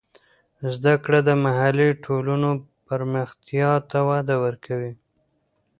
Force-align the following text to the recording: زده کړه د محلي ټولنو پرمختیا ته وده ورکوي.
زده 0.73 0.93
کړه 1.03 1.19
د 1.27 1.29
محلي 1.43 1.89
ټولنو 2.05 2.49
پرمختیا 2.87 3.71
ته 3.89 3.99
وده 4.09 4.35
ورکوي. 4.45 4.93